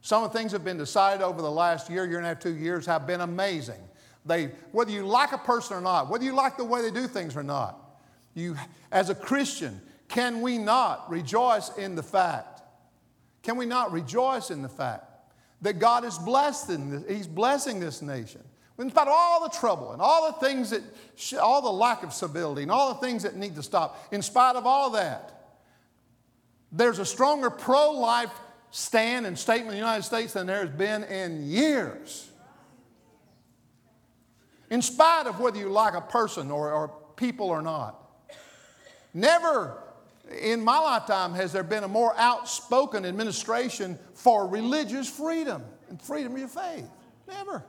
[0.00, 2.30] Some of the things that have been decided over the last year, year and a
[2.30, 3.80] half, two years have been amazing.
[4.24, 7.06] They, whether you like a person or not, whether you like the way they do
[7.06, 8.00] things or not,
[8.34, 8.56] you,
[8.92, 12.57] as a Christian, can we not rejoice in the fact?
[13.48, 15.06] Can we not rejoice in the fact
[15.62, 18.42] that God is blessed in this, He's blessing this nation?
[18.78, 20.82] in spite of all the trouble and all the things that,
[21.40, 24.54] all the lack of civility and all the things that need to stop, in spite
[24.54, 25.56] of all that,
[26.70, 28.30] there's a stronger pro life
[28.70, 32.30] stand and statement in the United States than there has been in years.
[34.68, 37.98] In spite of whether you like a person or, or people or not.
[39.14, 39.82] Never,
[40.30, 46.32] in my lifetime, has there been a more outspoken administration for religious freedom and freedom
[46.32, 46.86] of your faith?
[47.26, 47.64] Never.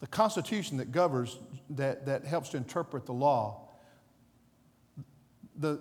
[0.00, 1.36] The Constitution that governs,
[1.70, 3.68] that, that helps to interpret the law,
[5.56, 5.78] the,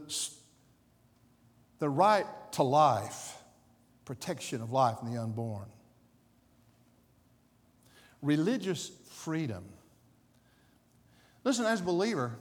[1.79, 3.37] the right to life,
[4.05, 5.69] protection of life and the unborn
[8.21, 9.63] religious freedom.
[11.43, 12.37] Listen, as a believer,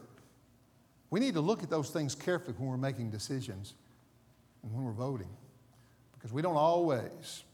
[1.11, 3.75] we need to look at those things carefully when we're making decisions
[4.63, 5.31] and when we're voting.
[6.13, 7.45] Because we don't always,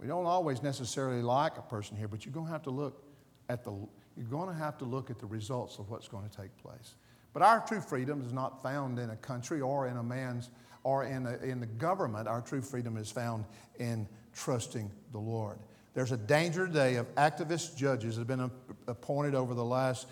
[0.00, 3.04] we don't always necessarily like a person here, but you're going to have to look
[3.48, 3.72] at the,
[4.16, 6.94] you're going to have to look at the results of what's going to take place.
[7.32, 10.50] But our true freedom is not found in a country or in a man's
[10.84, 12.28] or in, a, in the government.
[12.28, 13.44] Our true freedom is found
[13.78, 15.58] in trusting the Lord.
[15.94, 18.50] There's a danger today of activist judges that have been
[18.86, 20.06] appointed over the last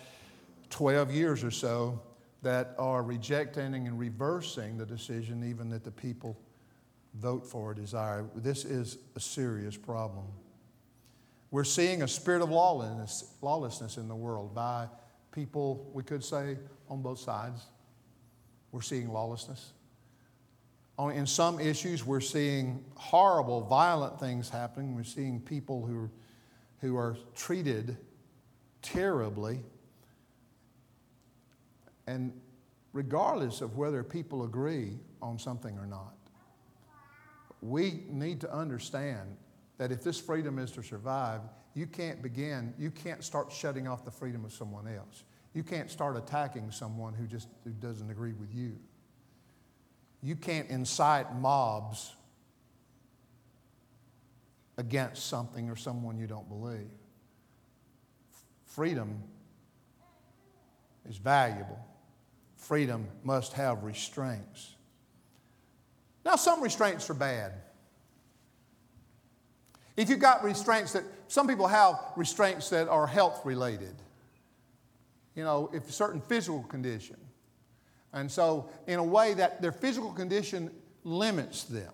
[0.69, 1.99] 12 years or so
[2.43, 6.37] that are rejecting and reversing the decision even that the people
[7.15, 8.25] vote for or desire.
[8.35, 10.25] This is a serious problem.
[11.49, 14.87] We're seeing a spirit of lawlessness, lawlessness in the world by
[15.31, 16.57] people, we could say,
[16.89, 17.65] on both sides.
[18.71, 19.73] We're seeing lawlessness
[21.01, 24.93] Oh, in some issues, we're seeing horrible, violent things happening.
[24.95, 26.11] We're seeing people who,
[26.79, 27.97] who are treated
[28.83, 29.61] terribly.
[32.05, 32.31] And
[32.93, 36.13] regardless of whether people agree on something or not,
[37.63, 39.37] we need to understand
[39.79, 41.41] that if this freedom is to survive,
[41.73, 45.23] you can't begin, you can't start shutting off the freedom of someone else.
[45.55, 48.77] You can't start attacking someone who just who doesn't agree with you.
[50.23, 52.13] You can't incite mobs
[54.77, 56.89] against something or someone you don't believe.
[58.65, 59.21] Freedom
[61.09, 61.79] is valuable.
[62.55, 64.75] Freedom must have restraints.
[66.23, 67.53] Now, some restraints are bad.
[69.97, 73.95] If you've got restraints that, some people have restraints that are health related.
[75.35, 77.17] You know, if a certain physical condition,
[78.13, 80.71] and so, in a way, that their physical condition
[81.03, 81.93] limits them.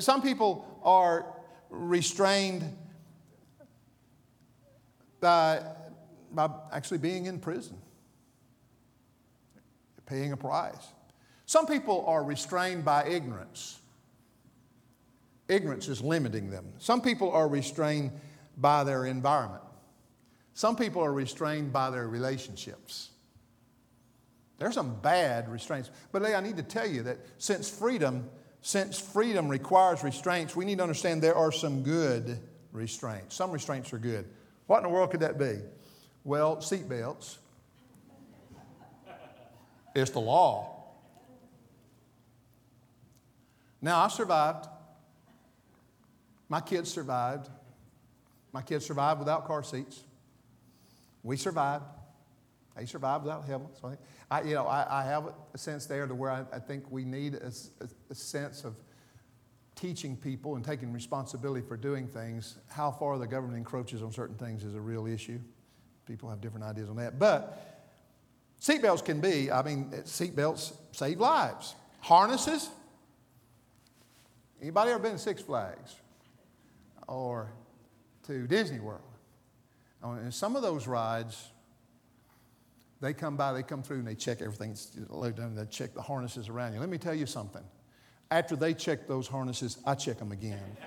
[0.00, 1.26] Some people are
[1.70, 2.76] restrained
[5.20, 5.62] by,
[6.32, 7.78] by actually being in prison,
[10.06, 10.92] paying a price.
[11.46, 13.80] Some people are restrained by ignorance.
[15.48, 16.66] Ignorance is limiting them.
[16.78, 18.12] Some people are restrained
[18.58, 19.62] by their environment.
[20.52, 23.10] Some people are restrained by their relationships.
[24.58, 25.90] There's some bad restraints.
[26.10, 28.28] But I need to tell you that since freedom,
[28.60, 32.38] since freedom requires restraints, we need to understand there are some good
[32.72, 33.36] restraints.
[33.36, 34.26] Some restraints are good.
[34.66, 35.58] What in the world could that be?
[36.24, 37.38] Well, seatbelts.
[39.94, 40.84] It's the law.
[43.80, 44.66] Now, I survived.
[46.48, 47.48] My kids survived.
[48.52, 50.02] My kids survived without car seats.
[51.22, 51.84] We survived.
[52.78, 53.80] They survived without helmets.
[53.80, 53.96] So
[54.30, 57.04] I, you know, I, I have a sense there to where I, I think we
[57.04, 58.76] need a, a, a, sense of
[59.74, 62.58] teaching people and taking responsibility for doing things.
[62.68, 65.40] How far the government encroaches on certain things is a real issue.
[66.06, 67.18] People have different ideas on that.
[67.18, 67.84] But
[68.60, 71.74] seatbelts can be, I mean, seatbelts save lives.
[72.00, 72.70] Harnesses.
[74.62, 75.96] Anybody ever been to Six Flags
[77.08, 77.50] or
[78.26, 79.02] to Disney World?
[80.02, 81.48] And some of those rides,
[83.00, 84.76] they come by, they come through, and they check everything.
[85.54, 86.80] They check the harnesses around you.
[86.80, 87.62] Let me tell you something.
[88.30, 90.76] After they check those harnesses, I check them again.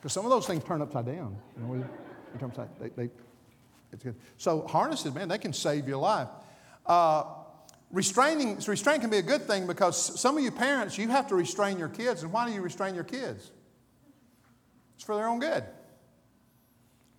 [0.00, 1.36] Because some of those things turn upside down.
[1.58, 1.84] You know,
[2.38, 3.10] turn upside, they, they,
[3.92, 4.14] it's good.
[4.38, 6.28] So harnesses, man, they can save your life.
[6.86, 7.24] Uh,
[7.90, 11.34] restraining, restraint can be a good thing because some of you parents, you have to
[11.34, 12.22] restrain your kids.
[12.22, 13.50] And why do you restrain your kids?
[14.94, 15.64] It's for their own good.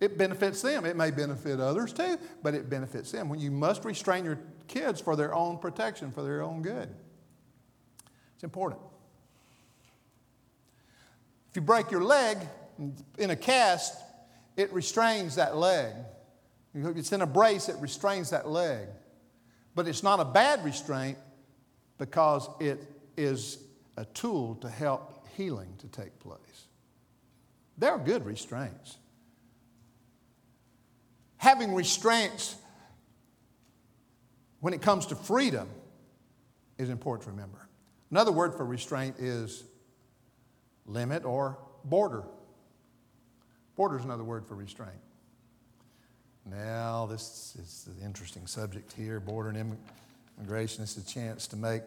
[0.02, 0.84] It benefits them.
[0.84, 3.28] It may benefit others too, but it benefits them.
[3.28, 6.88] When you must restrain your kids for their own protection, for their own good.
[8.34, 8.80] It's important.
[11.50, 12.38] If you break your leg
[13.16, 13.96] in a cast,
[14.56, 15.92] it restrains that leg.
[16.74, 18.88] If it's in a brace, it restrains that leg.
[19.76, 21.16] But it's not a bad restraint
[21.98, 22.82] because it
[23.16, 23.58] is
[23.96, 26.66] a tool to help healing to take place.
[27.78, 28.96] There are good restraints
[31.42, 32.54] having restraints
[34.60, 35.68] when it comes to freedom
[36.78, 37.68] is important to remember.
[38.12, 39.64] Another word for restraint is
[40.86, 42.22] limit or border.
[43.74, 45.00] Border is another word for restraint.
[46.46, 49.76] Now, this is an interesting subject here border and
[50.38, 50.84] immigration.
[50.84, 51.82] It's a chance to make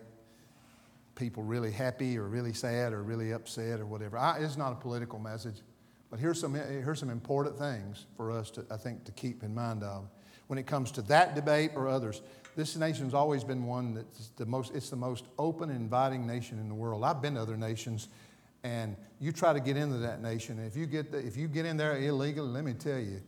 [1.15, 4.17] people really happy or really sad or really upset or whatever.
[4.17, 5.61] I, it's not a political message,
[6.15, 9.53] but here's some, here's some important things for us to, I think, to keep in
[9.53, 10.07] mind of
[10.47, 12.21] when it comes to that debate or others.
[12.55, 16.57] This nation's always been one that's the most, it's the most open and inviting nation
[16.57, 17.03] in the world.
[17.03, 18.07] I've been to other nations
[18.63, 20.57] and you try to get into that nation.
[20.57, 23.21] If you get, the, if you get in there illegally, let me tell you,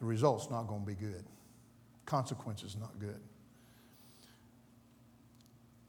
[0.00, 1.22] the result's not going to be good.
[2.04, 3.20] Consequences not good.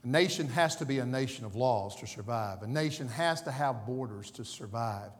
[0.04, 2.62] A nation has to be a nation of laws to survive.
[2.62, 5.10] A nation has to have borders to survive.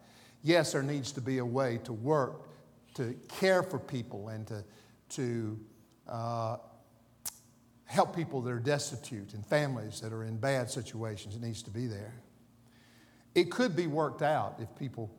[0.45, 2.49] Yes, there needs to be a way to work,
[2.97, 4.63] to care for people, and to,
[5.09, 5.59] to
[6.07, 6.59] uh,
[7.87, 11.35] help people that are destitute and families that are in bad situations.
[11.35, 12.15] It needs to be there.
[13.35, 15.11] It could be worked out if people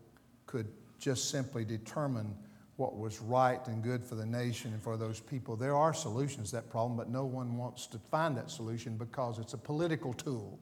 [0.46, 0.68] could
[1.00, 2.36] just simply determine
[2.76, 5.56] what was right and good for the nation and for those people.
[5.56, 9.40] There are solutions to that problem, but no one wants to find that solution because
[9.40, 10.60] it's a political tool.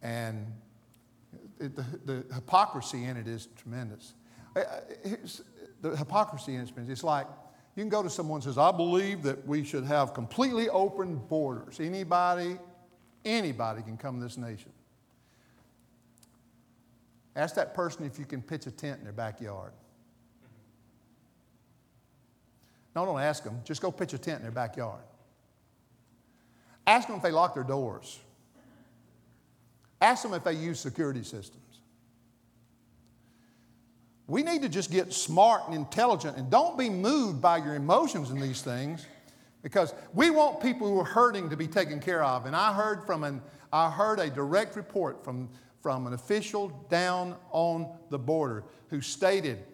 [0.00, 0.46] And
[1.60, 4.14] it, the, the, hypocrisy in it is tremendous.
[4.56, 4.62] Uh,
[5.80, 7.26] the hypocrisy in it is like
[7.76, 11.16] you can go to someone and says, I believe that we should have completely open
[11.16, 11.80] borders.
[11.80, 12.56] Anybody,
[13.24, 14.70] anybody can come to this nation.
[17.36, 19.72] Ask that person if you can pitch a tent in their backyard.
[22.94, 23.60] No, don't ask them.
[23.64, 25.02] Just go pitch a tent in their backyard.
[26.86, 28.20] Ask them if they lock their doors.
[30.04, 31.80] Ask them if they use security systems.
[34.26, 38.30] We need to just get smart and intelligent and don't be moved by your emotions
[38.30, 39.06] in these things
[39.62, 42.44] because we want people who are hurting to be taken care of.
[42.44, 43.40] And I heard from an
[43.72, 45.48] I heard a direct report from
[45.80, 49.64] from an official down on the border who stated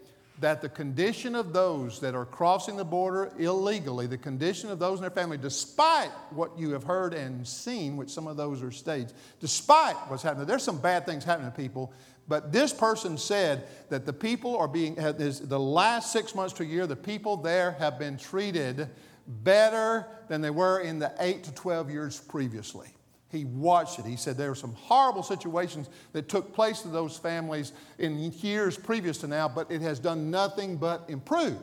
[0.41, 4.99] that the condition of those that are crossing the border illegally, the condition of those
[4.99, 8.71] in their family, despite what you have heard and seen, which some of those are
[8.71, 11.93] staged, despite what's happening, there's some bad things happening to people.
[12.27, 16.67] But this person said that the people are being, the last six months to a
[16.67, 18.89] year, the people there have been treated
[19.27, 22.89] better than they were in the eight to 12 years previously.
[23.31, 24.07] He watched it.
[24.07, 28.77] He said there were some horrible situations that took place to those families in years
[28.77, 31.59] previous to now, but it has done nothing but improve.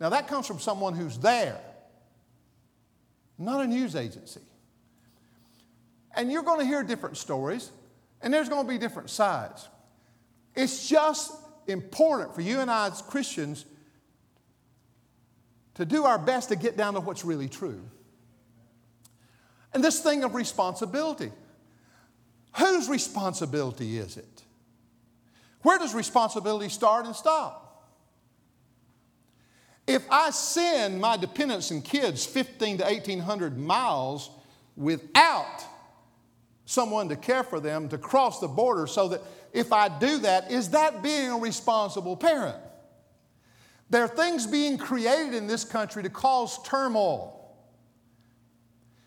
[0.00, 1.60] Now, that comes from someone who's there,
[3.38, 4.40] not a news agency.
[6.16, 7.70] And you're going to hear different stories,
[8.22, 9.68] and there's going to be different sides.
[10.54, 11.32] It's just
[11.66, 13.66] important for you and I as Christians
[15.74, 17.82] to do our best to get down to what's really true.
[19.74, 21.32] And this thing of responsibility.
[22.58, 24.42] Whose responsibility is it?
[25.62, 27.62] Where does responsibility start and stop?
[29.86, 34.30] If I send my dependents and kids 15 to 1800 miles
[34.76, 35.64] without
[36.64, 40.50] someone to care for them to cross the border so that if I do that,
[40.50, 42.56] is that being a responsible parent?
[43.90, 47.41] There are things being created in this country to cause turmoil.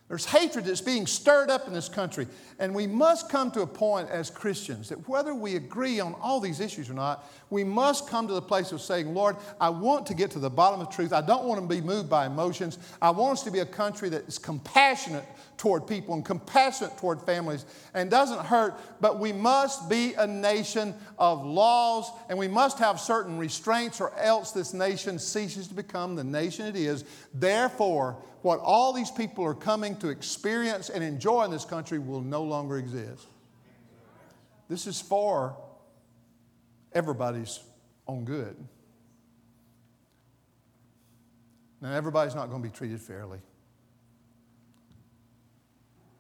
[0.08, 2.28] There's hatred that's being stirred up in this country.
[2.60, 6.40] And we must come to a point as Christians that whether we agree on all
[6.40, 10.06] these issues or not, we must come to the place of saying, Lord, I want
[10.08, 11.12] to get to the bottom of truth.
[11.12, 12.78] I don't want to be moved by emotions.
[13.02, 15.26] I want us to be a country that is compassionate
[15.58, 20.94] toward people and compassionate toward families and doesn't hurt, but we must be a nation
[21.18, 26.16] of laws and we must have certain restraints or else this nation ceases to become
[26.16, 27.06] the nation it is.
[27.34, 32.22] Therefore, what all these people are coming to experience and enjoy in this country will
[32.22, 33.26] no longer exist.
[34.68, 35.56] This is for
[36.94, 37.60] everybody's
[38.08, 38.56] own good.
[41.82, 43.40] Now, everybody's not going to be treated fairly.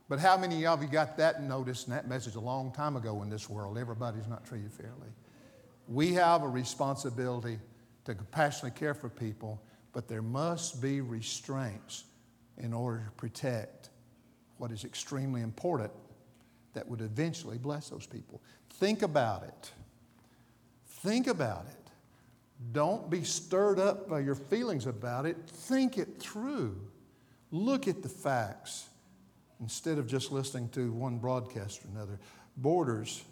[0.08, 3.24] But how many of you got that notice and that message a long time ago
[3.24, 3.78] in this world?
[3.78, 5.10] Everybody's not treated fairly.
[5.88, 7.60] We have a responsibility
[8.06, 9.62] to compassionately care for people,
[9.94, 12.04] but there must be restraints
[12.58, 13.90] in order to protect
[14.58, 15.92] what is extremely important
[16.74, 18.42] that would eventually bless those people.
[18.70, 19.72] Think about it.
[20.88, 21.92] Think about it.
[22.72, 25.38] Don't be stirred up by your feelings about it.
[25.48, 26.80] Think it through.
[27.52, 28.88] Look at the facts
[29.62, 32.20] instead of just listening to one broadcast or another.
[32.58, 33.24] Borders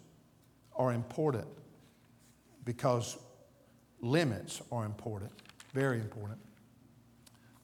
[0.75, 1.47] are important
[2.65, 3.17] because
[4.01, 5.31] limits are important,
[5.73, 6.39] very important.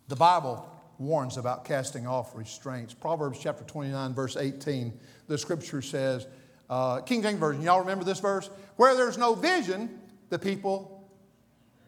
[0.08, 2.94] The Bible warns about casting off restraints.
[2.94, 6.28] Proverbs chapter 29, verse 18, the scripture says,
[6.70, 8.50] uh, King James Version, y'all remember this verse?
[8.76, 10.00] Where there's no vision,
[10.30, 11.10] the people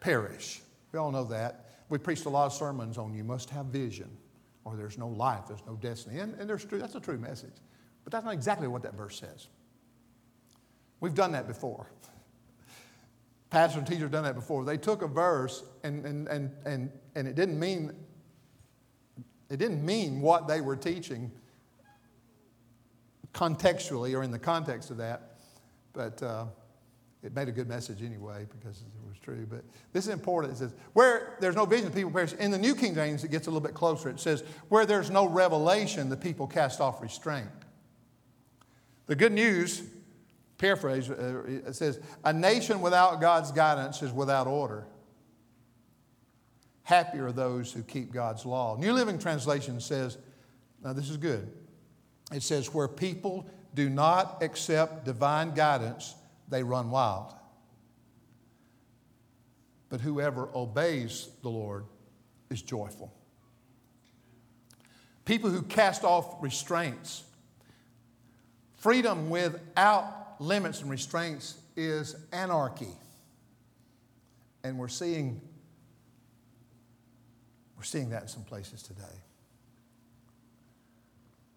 [0.00, 0.60] perish.
[0.92, 1.66] We all know that.
[1.88, 4.10] We preached a lot of sermons on you must have vision
[4.64, 6.20] or there's no life, there's no destiny.
[6.20, 7.54] And, and there's true, that's a true message.
[8.04, 9.48] But that's not exactly what that verse says.
[11.00, 11.90] We've done that before.
[13.50, 14.64] Pastor and teacher have done that before.
[14.64, 17.92] They took a verse and, and, and, and, and it didn't mean
[19.50, 21.30] it didn't mean what they were teaching
[23.34, 25.36] contextually or in the context of that,
[25.92, 26.46] but uh,
[27.22, 28.84] it made a good message anyway because
[29.22, 29.46] true.
[29.48, 30.54] But this is important.
[30.54, 32.32] It says, where there's no vision, people perish.
[32.34, 34.08] In the New King James, it gets a little bit closer.
[34.08, 37.48] It says, where there's no revelation, the people cast off restraint.
[39.06, 39.82] The good news,
[40.58, 44.86] paraphrase, uh, it says, a nation without God's guidance is without order.
[46.84, 48.76] Happy are those who keep God's law.
[48.76, 50.18] New Living Translation says,
[50.82, 51.52] now this is good.
[52.32, 56.14] It says, where people do not accept divine guidance,
[56.48, 57.34] they run wild.
[59.92, 61.84] But whoever obeys the Lord
[62.48, 63.12] is joyful.
[65.26, 67.24] People who cast off restraints.
[68.78, 72.88] Freedom without limits and restraints is anarchy.
[74.64, 75.42] And we're seeing,
[77.76, 79.02] we're seeing that in some places today.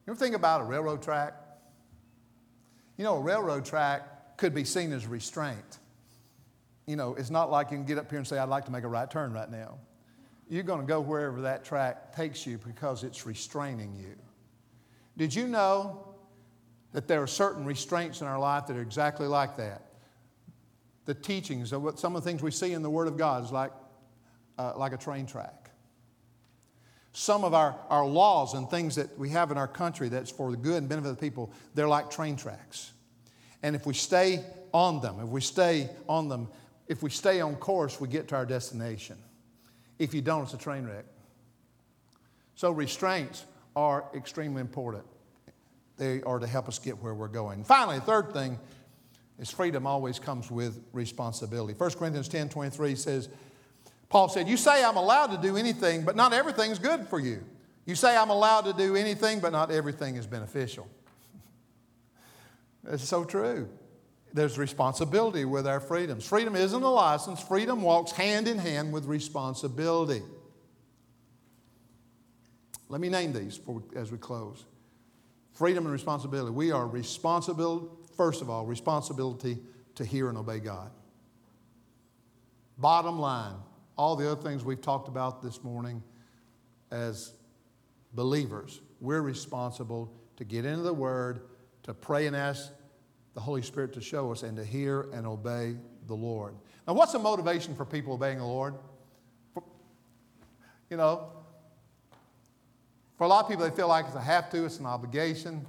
[0.05, 1.35] You ever think about a railroad track?
[2.97, 5.79] You know, a railroad track could be seen as restraint.
[6.85, 8.71] You know, it's not like you can get up here and say, I'd like to
[8.71, 9.79] make a right turn right now.
[10.47, 14.15] You're going to go wherever that track takes you because it's restraining you.
[15.17, 16.15] Did you know
[16.91, 19.81] that there are certain restraints in our life that are exactly like that?
[21.05, 23.43] The teachings of what some of the things we see in the Word of God
[23.43, 23.71] is like,
[24.59, 25.65] uh, like a train track
[27.15, 30.51] some of our, our laws and things that we have in our country that's for
[30.51, 32.91] the good and benefit of the people, they're like train tracks.
[33.63, 36.49] And if we stay on them, if we stay on them,
[36.87, 39.17] if we stay on course, we get to our destination.
[39.97, 41.05] If you don't, it's a train wreck.
[42.55, 45.03] So restraints are extremely important.
[45.97, 47.63] They are to help us get where we're going.
[47.63, 48.59] Finally, third thing
[49.39, 51.73] is freedom always comes with responsibility.
[51.73, 53.29] 1 Corinthians 10 23 says,
[54.09, 57.43] Paul said, You say I'm allowed to do anything, but not everything's good for you.
[57.85, 60.87] You say I'm allowed to do anything, but not everything is beneficial.
[62.83, 63.69] That's so true.
[64.35, 66.25] There's responsibility with our freedoms.
[66.25, 70.21] Freedom isn't a license, freedom walks hand in hand with responsibility.
[72.89, 74.65] Let me name these for, as we close
[75.53, 76.51] freedom and responsibility.
[76.51, 79.57] We are responsible, first of all, responsibility
[79.95, 80.91] to hear and obey God.
[82.77, 83.55] Bottom line,
[83.97, 86.03] all the other things we've talked about this morning
[86.91, 87.31] as
[88.13, 91.39] believers, we're responsible to get into the Word,
[91.83, 92.69] to pray and ask
[93.35, 95.75] the Holy Spirit to show us, and to hear and obey
[96.07, 96.55] the Lord.
[96.87, 98.75] Now, what's the motivation for people obeying the Lord?
[99.53, 99.61] For,
[100.89, 101.27] you know,
[103.17, 105.65] for a lot of people, they feel like it's a have to, it's an obligation.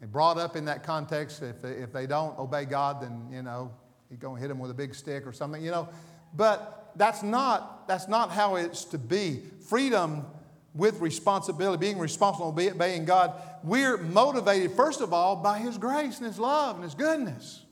[0.00, 3.42] And brought up in that context, if they, if they don't obey God, then, you
[3.42, 3.70] know,
[4.08, 5.88] you're going to hit them with a big stick or something, you know.
[6.34, 9.42] But that's not, that's not how it's to be.
[9.68, 10.24] Freedom
[10.74, 16.26] with responsibility, being responsible, obeying God, we're motivated, first of all, by His grace and
[16.26, 17.64] His love and His goodness.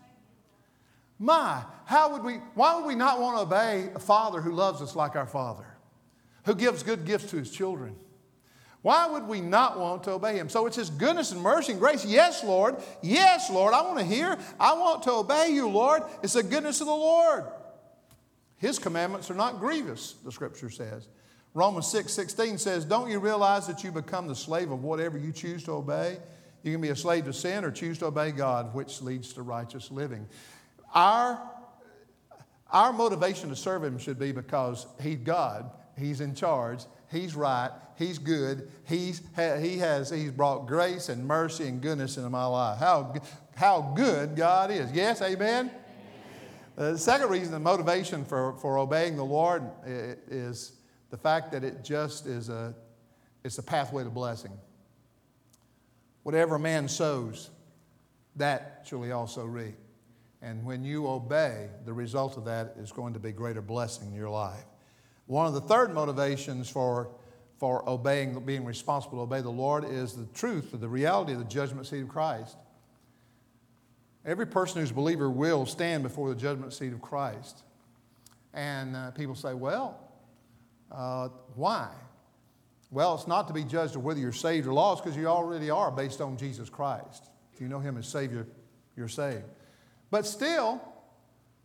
[1.18, 4.82] My, how would we, why would we not want to obey a Father who loves
[4.82, 5.66] us like our Father,
[6.44, 7.94] who gives good gifts to His children?
[8.82, 10.48] Why would we not want to obey Him?
[10.48, 12.04] So it's His goodness and mercy and grace.
[12.04, 12.76] Yes, Lord.
[13.02, 13.74] Yes, Lord.
[13.74, 14.38] I want to hear.
[14.58, 16.02] I want to obey you, Lord.
[16.22, 17.44] It's the goodness of the Lord.
[18.58, 21.08] His commandments are not grievous, the scripture says.
[21.58, 25.32] Romans 6 16 says, Don't you realize that you become the slave of whatever you
[25.32, 26.18] choose to obey?
[26.62, 29.42] You can be a slave to sin or choose to obey God, which leads to
[29.42, 30.28] righteous living.
[30.94, 31.42] Our,
[32.70, 37.72] our motivation to serve Him should be because He's God, He's in charge, He's right,
[37.96, 42.78] He's good, He's, he has, He's brought grace and mercy and goodness into my life.
[42.78, 43.14] How,
[43.56, 44.92] how good God is.
[44.92, 45.72] Yes, amen?
[46.76, 50.77] Uh, the second reason, the motivation for, for obeying the Lord is
[51.10, 52.74] the fact that it just is a,
[53.44, 54.52] it's a pathway to blessing.
[56.22, 57.50] Whatever a man sows,
[58.36, 59.76] that shall he also reap.
[60.42, 64.14] And when you obey, the result of that is going to be greater blessing in
[64.14, 64.64] your life.
[65.26, 67.10] One of the third motivations for,
[67.58, 71.38] for obeying, being responsible to obey the Lord is the truth of the reality of
[71.38, 72.56] the judgment seat of Christ.
[74.24, 77.62] Every person who's a believer will stand before the judgment seat of Christ.
[78.54, 80.07] And uh, people say, well,
[80.90, 81.90] uh, why?
[82.90, 85.70] Well, it's not to be judged of whether you're saved or lost because you already
[85.70, 87.30] are based on Jesus Christ.
[87.52, 88.46] If you know Him as Savior,
[88.96, 89.44] you're saved.
[90.10, 90.80] But still,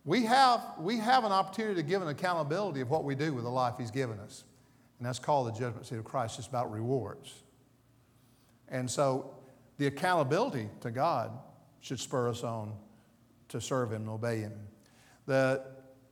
[0.05, 3.45] we have, we have an opportunity to give an accountability of what we do with
[3.45, 4.43] the life He's given us.
[4.99, 6.39] And that's called the judgment seat of Christ.
[6.39, 7.34] It's about rewards.
[8.67, 9.34] And so
[9.78, 11.32] the accountability to God
[11.80, 12.74] should spur us on
[13.49, 14.53] to serve Him and obey Him.
[15.26, 15.63] The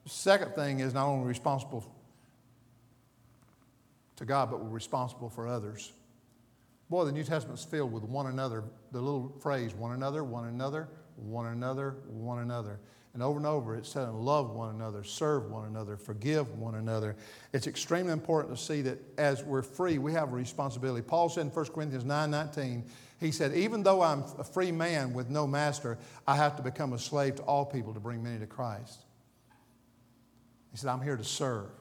[0.05, 1.93] second thing is not only responsible
[4.22, 5.91] to God, but we're responsible for others.
[6.89, 10.89] Boy, the New Testament's filled with one another, the little phrase, one another, one another,
[11.15, 12.80] one another, one another.
[13.13, 17.15] And over and over, it's saying, love one another, serve one another, forgive one another.
[17.51, 21.01] It's extremely important to see that as we're free, we have a responsibility.
[21.01, 22.84] Paul said in 1 Corinthians 9 19,
[23.19, 25.97] he said, Even though I'm a free man with no master,
[26.28, 28.99] I have to become a slave to all people to bring many to Christ.
[30.72, 31.72] He said, I'm here to serve.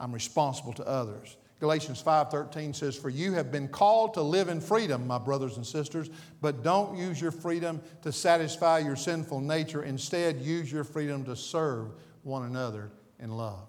[0.00, 1.36] I'm responsible to others.
[1.60, 5.66] Galatians 5:13 says, "For you have been called to live in freedom, my brothers and
[5.66, 6.08] sisters,
[6.40, 9.82] but don't use your freedom to satisfy your sinful nature.
[9.82, 11.92] Instead, use your freedom to serve
[12.22, 13.68] one another in love."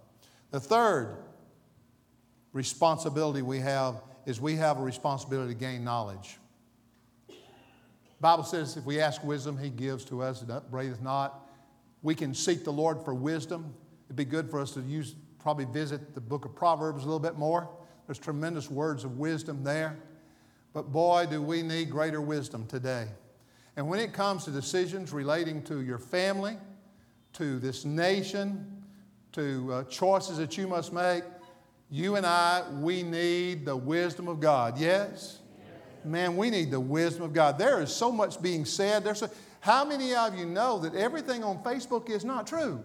[0.52, 1.18] The third
[2.54, 6.40] responsibility we have is we have a responsibility to gain knowledge.
[8.22, 11.50] Bible says if we ask wisdom, he gives to us, and upbraideth not.
[12.04, 13.74] We can seek the Lord for wisdom.
[14.06, 17.20] It'd be good for us to use probably visit the book of Proverbs a little
[17.20, 17.70] bit more.
[18.06, 19.98] There's tremendous words of wisdom there.
[20.74, 23.08] But boy, do we need greater wisdom today.
[23.76, 26.58] And when it comes to decisions relating to your family,
[27.34, 28.84] to this nation,
[29.32, 31.24] to uh, choices that you must make,
[31.89, 34.78] you and I, we need the wisdom of God.
[34.78, 35.39] Yes?
[36.04, 37.58] Man, we need the wisdom of God.
[37.58, 39.04] There is so much being said.
[39.04, 39.24] There's
[39.60, 42.84] how many of you know that everything on Facebook is not true?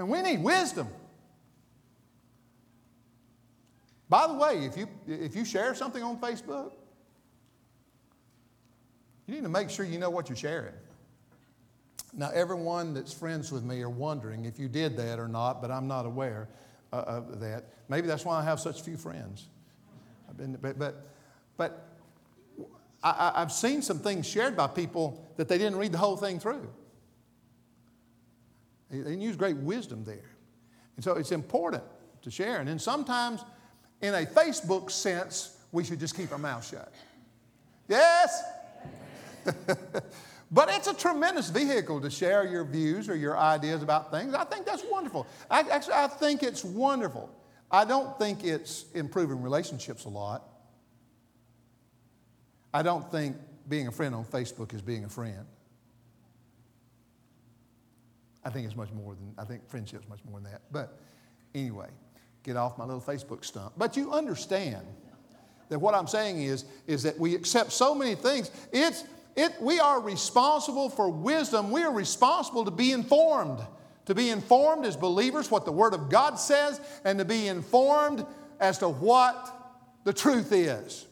[0.00, 0.88] And we need wisdom.
[4.08, 6.72] By the way, if you, if you share something on Facebook,
[9.26, 10.72] you need to make sure you know what you're sharing.
[12.14, 15.70] Now, everyone that's friends with me are wondering if you did that or not, but
[15.70, 16.48] I'm not aware
[16.94, 17.66] uh, of that.
[17.90, 19.48] Maybe that's why I have such few friends.
[20.30, 21.10] I've been, but, but,
[21.58, 21.88] but
[23.02, 26.40] I, I've seen some things shared by people that they didn't read the whole thing
[26.40, 26.70] through.
[28.90, 30.30] They use great wisdom there.
[30.96, 31.84] And so it's important
[32.22, 32.58] to share.
[32.58, 33.44] And then sometimes,
[34.00, 36.92] in a Facebook sense, we should just keep our mouth shut.
[37.88, 38.42] Yes?
[40.50, 44.34] but it's a tremendous vehicle to share your views or your ideas about things.
[44.34, 45.26] I think that's wonderful.
[45.50, 47.30] I, actually, I think it's wonderful.
[47.70, 50.44] I don't think it's improving relationships a lot.
[52.74, 53.36] I don't think
[53.68, 55.46] being a friend on Facebook is being a friend.
[58.44, 60.62] I think it's much more than, I think friendship's much more than that.
[60.72, 60.98] But
[61.54, 61.88] anyway,
[62.42, 63.74] get off my little Facebook stump.
[63.76, 64.86] But you understand
[65.68, 68.50] that what I'm saying is, is that we accept so many things.
[68.72, 69.04] It's,
[69.36, 71.70] it, we are responsible for wisdom.
[71.70, 73.60] We are responsible to be informed.
[74.06, 78.26] To be informed as believers, what the Word of God says, and to be informed
[78.58, 79.56] as to what
[80.04, 81.06] the truth is.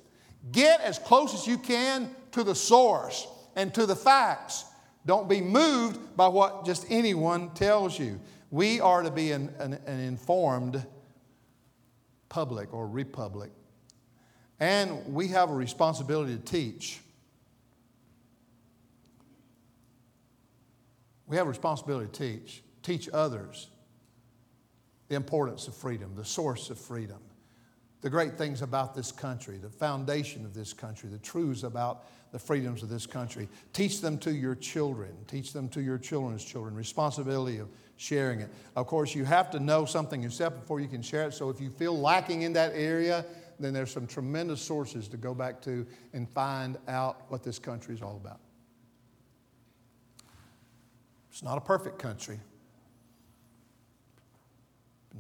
[0.50, 4.64] Get as close as you can to the source and to the facts
[5.09, 8.20] don't be moved by what just anyone tells you.
[8.50, 10.86] We are to be an, an, an informed
[12.28, 13.50] public or republic.
[14.61, 17.00] And we have a responsibility to teach.
[21.26, 23.68] We have a responsibility to teach, teach others
[25.09, 27.20] the importance of freedom, the source of freedom,
[28.02, 32.38] the great things about this country, the foundation of this country, the truths about the
[32.38, 33.48] freedoms of this country.
[33.72, 35.10] Teach them to your children.
[35.26, 36.74] Teach them to your children's children.
[36.74, 38.50] Responsibility of sharing it.
[38.76, 41.34] Of course, you have to know something yourself before you can share it.
[41.34, 43.24] So if you feel lacking in that area,
[43.58, 47.94] then there's some tremendous sources to go back to and find out what this country
[47.94, 48.40] is all about.
[51.30, 52.40] It's not a perfect country.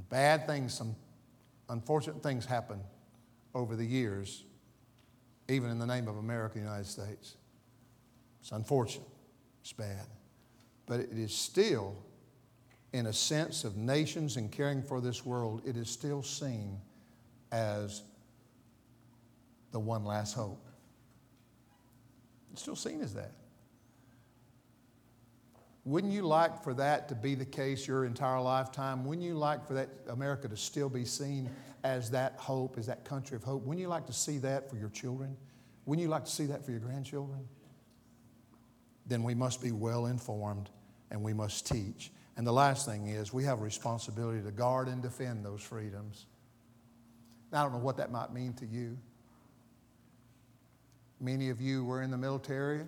[0.08, 0.94] Bad things, some
[1.68, 2.80] unfortunate things happen
[3.54, 4.44] over the years
[5.48, 7.36] even in the name of America, the United States.
[8.40, 9.08] It's unfortunate,
[9.62, 10.06] it's bad.
[10.86, 11.96] But it is still,
[12.92, 16.78] in a sense of nations and caring for this world, it is still seen
[17.52, 18.02] as
[19.72, 20.64] the one last hope.
[22.52, 23.32] It's still seen as that.
[25.88, 29.06] Wouldn't you like for that to be the case your entire lifetime?
[29.06, 31.48] Wouldn't you like for that America to still be seen
[31.82, 33.62] as that hope, as that country of hope?
[33.62, 35.34] Wouldn't you like to see that for your children?
[35.86, 37.48] Wouldn't you like to see that for your grandchildren?
[39.06, 40.68] Then we must be well informed
[41.10, 42.10] and we must teach.
[42.36, 46.26] And the last thing is, we have a responsibility to guard and defend those freedoms.
[47.50, 48.98] Now, I don't know what that might mean to you.
[51.18, 52.82] Many of you were in the military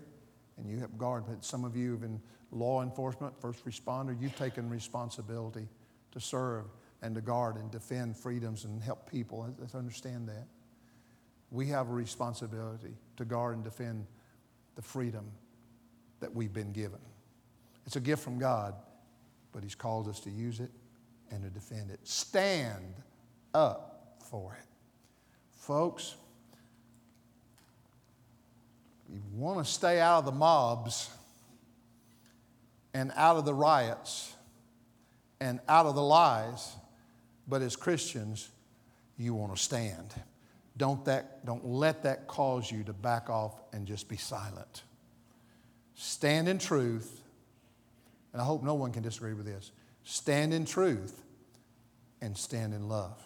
[0.59, 2.21] and you have guarded, but some of you have been
[2.53, 4.21] law enforcement, first responder.
[4.21, 5.69] You've taken responsibility
[6.13, 6.65] to serve
[7.03, 9.49] and to guard and defend freedoms and help people.
[9.59, 10.47] Let's understand that.
[11.51, 14.07] We have a responsibility to guard and defend
[14.77, 15.25] the freedom
[16.21, 17.01] that we've been given.
[17.87, 18.75] It's a gift from God,
[19.53, 20.71] but He's called us to use it
[21.31, 22.01] and to defend it.
[22.05, 22.95] Stand
[23.55, 24.67] up for it.
[25.59, 26.15] Folks,
[29.13, 31.11] you want to stay out of the mobs
[32.95, 34.35] and out of the riots
[35.41, 36.75] and out of the lies,
[37.49, 38.51] but as Christians,
[39.17, 40.15] you want to stand.
[40.77, 44.83] Don't, that, don't let that cause you to back off and just be silent.
[45.95, 47.23] Stand in truth,
[48.33, 49.73] and I hope no one can disagree with this.
[50.05, 51.23] Stand in truth
[52.21, 53.23] and stand in love.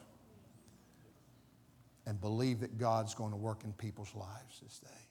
[2.06, 5.03] And believe that God's going to work in people's lives this day.